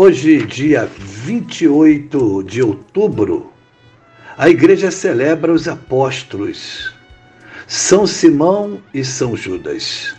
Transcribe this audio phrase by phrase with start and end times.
[0.00, 3.52] Hoje, dia 28 de outubro,
[4.36, 6.94] a igreja celebra os apóstolos,
[7.66, 10.14] São Simão e São Judas.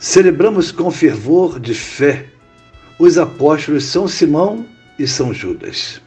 [0.00, 2.26] Celebramos com fervor de fé
[2.98, 4.66] os apóstolos São Simão
[4.98, 6.02] e São Judas.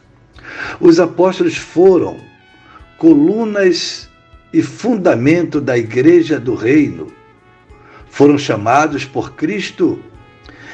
[0.78, 2.20] Os apóstolos foram
[2.98, 4.10] colunas
[4.52, 7.06] e fundamento da igreja do reino.
[8.10, 9.98] Foram chamados por Cristo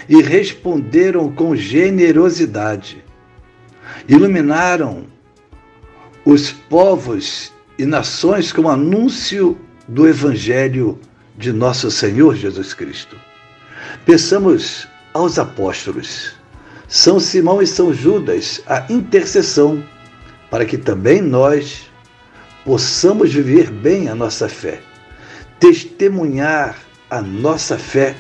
[0.08, 3.04] e responderam com generosidade.
[4.08, 5.06] Iluminaram
[6.24, 9.56] os povos e nações com o anúncio
[9.86, 10.98] do Evangelho
[11.36, 13.16] de nosso Senhor Jesus Cristo.
[14.04, 16.32] Peçamos aos apóstolos,
[16.86, 19.82] São Simão e São Judas, a intercessão
[20.50, 21.90] para que também nós
[22.64, 24.80] possamos viver bem a nossa fé,
[25.60, 26.78] testemunhar
[27.10, 28.14] a nossa fé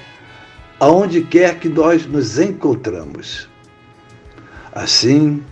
[0.80, 3.48] aonde quer que nós nos encontramos.
[4.72, 5.42] Assim,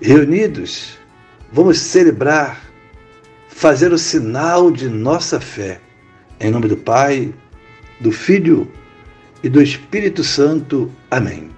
[0.00, 0.98] reunidos,
[1.52, 2.60] vamos celebrar,
[3.48, 5.80] fazer o sinal de nossa fé.
[6.40, 7.32] Em nome do Pai,
[8.00, 8.70] do Filho
[9.42, 10.90] e do Espírito Santo.
[11.10, 11.50] Amém.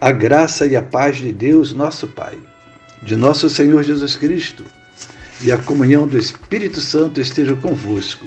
[0.00, 2.38] A graça e a paz de Deus, nosso Pai,
[3.02, 4.64] de nosso Senhor Jesus Cristo
[5.42, 8.26] e a comunhão do Espírito Santo estejam convosco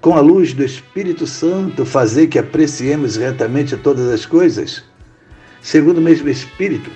[0.00, 4.82] com a luz do Espírito Santo, fazer que apreciemos retamente todas as coisas,
[5.60, 6.90] segundo o mesmo Espírito,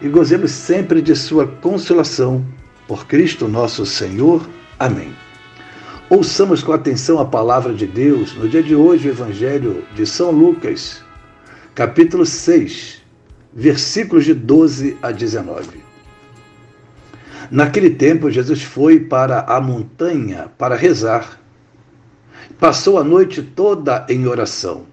[0.00, 2.44] e gozemos sempre de Sua consolação.
[2.86, 4.48] Por Cristo nosso Senhor.
[4.78, 5.12] Amém.
[6.08, 10.30] Ouçamos com atenção a palavra de Deus no dia de hoje, o Evangelho de São
[10.30, 11.02] Lucas,
[11.74, 13.02] capítulo 6,
[13.52, 15.82] versículos de 12 a 19.
[17.50, 21.38] Naquele tempo, Jesus foi para a montanha para rezar
[22.58, 24.86] Passou a noite toda em oração.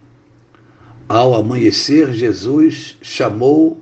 [1.10, 3.82] Ao amanhecer, Jesus chamou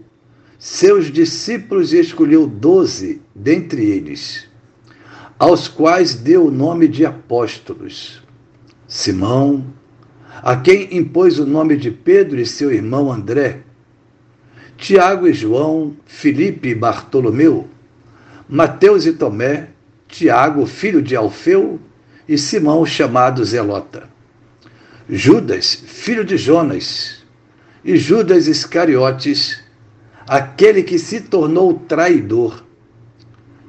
[0.57, 4.47] seus discípulos e escolheu doze dentre eles,
[5.37, 8.23] aos quais deu o nome de apóstolos.
[8.87, 9.65] Simão,
[10.41, 13.63] a quem impôs o nome de Pedro e seu irmão André,
[14.77, 17.67] Tiago e João, Filipe e Bartolomeu,
[18.47, 19.71] Mateus e Tomé,
[20.07, 21.81] Tiago, filho de Alfeu,
[22.27, 24.09] e Simão, chamado Zelota.
[25.09, 27.23] Judas, filho de Jonas,
[27.83, 29.61] e Judas Iscariotes,
[30.25, 32.63] aquele que se tornou traidor.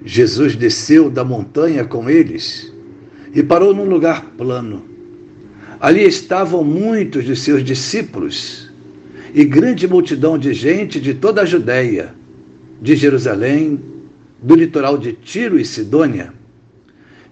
[0.05, 2.73] Jesus desceu da montanha com eles
[3.35, 4.89] e parou num lugar plano.
[5.81, 8.71] Ali estavam muitos de seus discípulos
[9.35, 12.15] e grande multidão de gente de toda a Judéia,
[12.81, 13.81] de Jerusalém,
[14.41, 16.33] do litoral de Tiro e Sidônia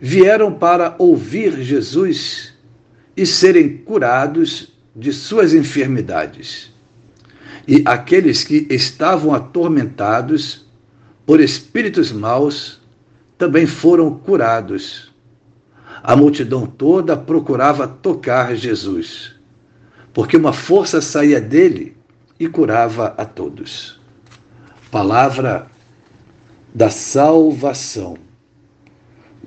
[0.05, 2.53] vieram para ouvir Jesus
[3.17, 6.73] e serem curados de suas enfermidades.
[7.69, 10.67] E aqueles que estavam atormentados
[11.25, 12.81] por espíritos maus
[13.39, 15.13] também foram curados.
[16.03, 19.37] A multidão toda procurava tocar Jesus,
[20.13, 21.97] porque uma força saía dele
[22.41, 24.01] e curava a todos.
[24.91, 25.69] Palavra
[26.75, 28.32] da salvação.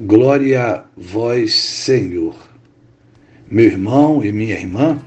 [0.01, 2.35] Glória a vós, Senhor.
[3.49, 4.99] Meu irmão e minha irmã,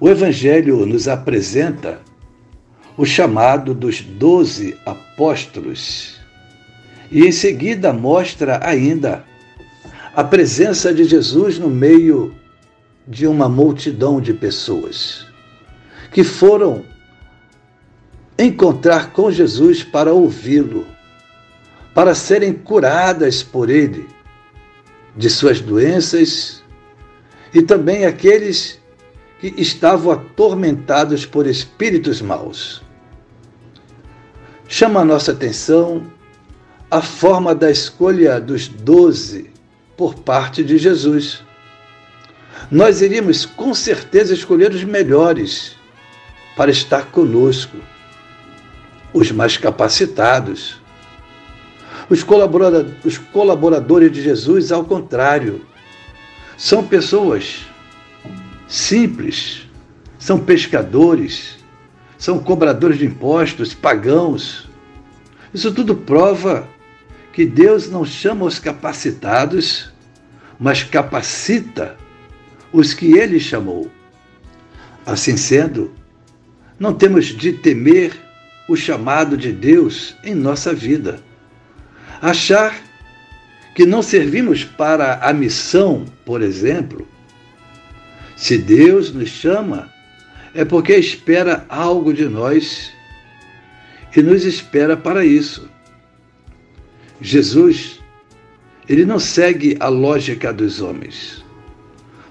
[0.00, 2.00] o Evangelho nos apresenta
[2.96, 6.18] o chamado dos doze apóstolos
[7.12, 9.24] e em seguida mostra ainda
[10.12, 12.34] a presença de Jesus no meio
[13.06, 15.28] de uma multidão de pessoas
[16.10, 16.84] que foram
[18.36, 20.84] encontrar com Jesus para ouvi-lo
[21.94, 24.08] para serem curadas por ele
[25.16, 26.62] de suas doenças
[27.52, 28.78] e também aqueles
[29.40, 32.82] que estavam atormentados por espíritos maus.
[34.68, 36.06] chama a nossa atenção
[36.90, 39.50] a forma da escolha dos doze
[39.96, 41.42] por parte de Jesus.
[42.70, 45.76] Nós iríamos com certeza escolher os melhores
[46.56, 47.76] para estar conosco,
[49.12, 50.79] os mais capacitados.
[52.10, 52.26] Os,
[53.04, 55.64] os colaboradores de Jesus, ao contrário,
[56.56, 57.64] são pessoas
[58.66, 59.68] simples,
[60.18, 61.58] são pescadores,
[62.18, 64.68] são cobradores de impostos, pagãos.
[65.54, 66.68] Isso tudo prova
[67.32, 69.92] que Deus não chama os capacitados,
[70.58, 71.96] mas capacita
[72.72, 73.88] os que ele chamou.
[75.06, 75.92] Assim sendo,
[76.76, 78.12] não temos de temer
[78.68, 81.29] o chamado de Deus em nossa vida.
[82.20, 82.80] Achar
[83.74, 87.06] que não servimos para a missão, por exemplo.
[88.36, 89.92] Se Deus nos chama,
[90.54, 92.92] é porque espera algo de nós
[94.14, 95.68] e nos espera para isso.
[97.20, 98.00] Jesus,
[98.88, 101.44] ele não segue a lógica dos homens.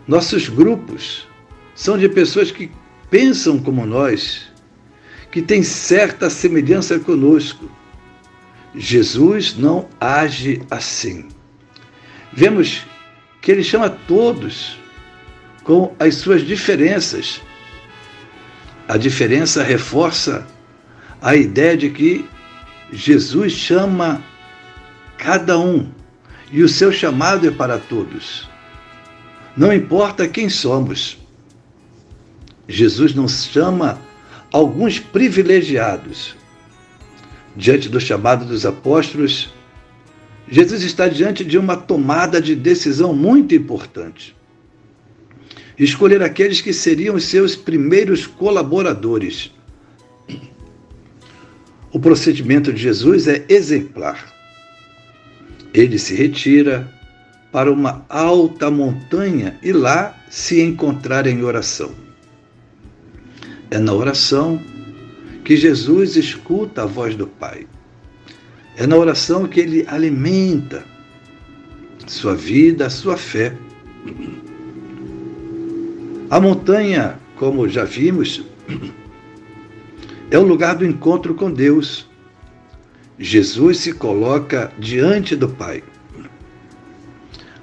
[0.08, 1.28] Nossos grupos
[1.76, 2.70] são de pessoas que
[3.10, 4.50] pensam como nós,
[5.32, 7.70] que têm certa semelhança conosco.
[8.76, 11.28] Jesus não age assim.
[12.32, 12.84] Vemos
[13.42, 14.78] que ele chama todos
[15.64, 17.42] com as suas diferenças
[18.90, 20.48] a diferença reforça
[21.22, 22.28] a ideia de que
[22.92, 24.20] Jesus chama
[25.16, 25.92] cada um
[26.52, 28.50] e o seu chamado é para todos.
[29.56, 31.20] Não importa quem somos.
[32.68, 34.02] Jesus não chama
[34.52, 36.36] alguns privilegiados.
[37.60, 39.54] Diante do chamado dos apóstolos,
[40.50, 44.36] Jesus está diante de uma tomada de decisão muito importante
[45.80, 49.52] escolher aqueles que seriam os seus primeiros colaboradores.
[51.92, 54.32] O procedimento de Jesus é exemplar.
[55.74, 56.92] Ele se retira
[57.52, 61.92] para uma alta montanha e lá se encontrar em oração.
[63.72, 64.62] É na oração
[65.50, 67.66] que Jesus escuta a voz do Pai.
[68.78, 70.86] É na oração que ele alimenta
[72.06, 73.58] sua vida, sua fé.
[76.30, 78.44] A montanha, como já vimos,
[80.30, 82.08] é o lugar do encontro com Deus.
[83.18, 85.84] Jesus se coloca diante do Pai.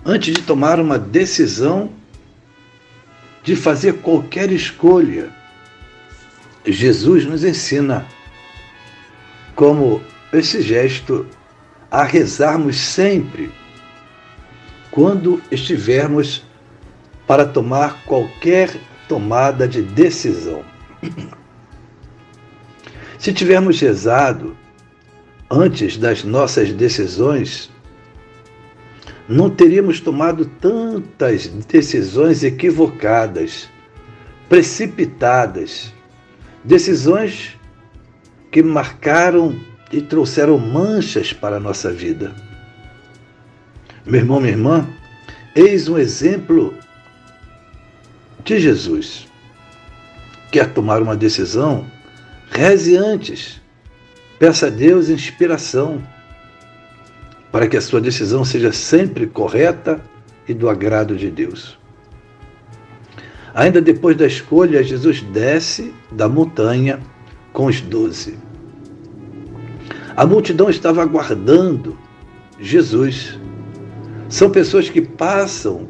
[0.04, 1.92] Antes de tomar uma decisão,
[3.44, 5.30] de fazer qualquer escolha,
[6.66, 8.06] Jesus nos ensina
[9.54, 10.02] como
[10.32, 11.26] esse gesto
[11.90, 13.50] a rezarmos sempre
[14.90, 16.44] quando estivermos
[17.26, 18.74] para tomar qualquer
[19.08, 20.64] tomada de decisão.
[23.18, 24.56] Se tivermos rezado
[25.50, 27.70] antes das nossas decisões,
[29.28, 33.68] não teríamos tomado tantas decisões equivocadas,
[34.48, 35.92] precipitadas,
[36.66, 37.56] decisões
[38.50, 39.58] que marcaram
[39.92, 42.34] e trouxeram manchas para a nossa vida.
[44.04, 44.88] Meu irmão, minha irmã,
[45.54, 46.74] eis um exemplo
[48.44, 49.26] de Jesus.
[50.50, 51.86] Quer tomar uma decisão?
[52.50, 53.60] Reze antes.
[54.38, 56.02] Peça a Deus inspiração
[57.50, 60.00] para que a sua decisão seja sempre correta
[60.48, 61.78] e do agrado de Deus.
[63.56, 67.00] Ainda depois da escolha, Jesus desce da montanha
[67.54, 68.38] com os doze.
[70.14, 71.98] A multidão estava aguardando
[72.60, 73.38] Jesus.
[74.28, 75.88] São pessoas que passam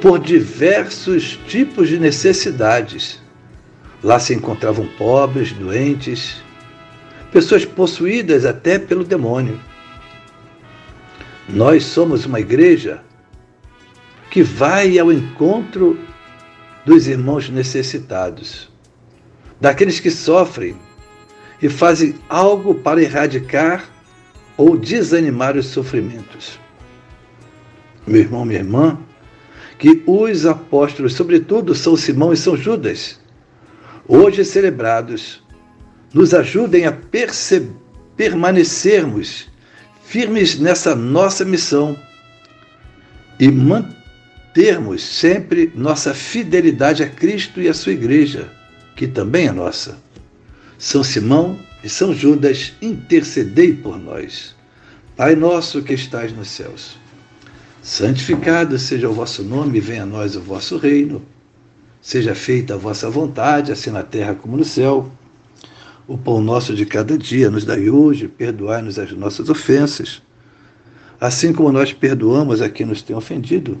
[0.00, 3.20] por diversos tipos de necessidades.
[4.00, 6.44] Lá se encontravam pobres, doentes,
[7.32, 9.58] pessoas possuídas até pelo demônio.
[11.48, 13.02] Nós somos uma igreja
[14.30, 15.98] que vai ao encontro
[16.84, 18.70] dos irmãos necessitados,
[19.60, 20.76] daqueles que sofrem
[21.60, 23.88] e fazem algo para erradicar
[24.56, 26.58] ou desanimar os sofrimentos.
[28.06, 28.98] Meu irmão, minha irmã,
[29.78, 33.20] que os apóstolos, sobretudo São Simão e São Judas,
[34.08, 35.42] hoje celebrados,
[36.12, 36.96] nos ajudem a
[38.16, 39.48] permanecermos
[40.04, 41.96] firmes nessa nossa missão
[43.38, 43.50] e
[44.52, 48.50] mantermos sempre nossa fidelidade a Cristo e a sua igreja,
[48.94, 49.96] que também é nossa.
[50.76, 54.54] São Simão e São Judas, intercedei por nós.
[55.16, 56.98] Pai nosso que estais nos céus
[57.82, 61.22] Santificado seja o vosso nome, venha a nós o vosso reino.
[62.02, 65.10] Seja feita a vossa vontade, assim na terra como no céu.
[66.06, 70.20] O pão nosso de cada dia nos dai hoje, perdoai-nos as nossas ofensas,
[71.18, 73.80] assim como nós perdoamos a quem nos tem ofendido.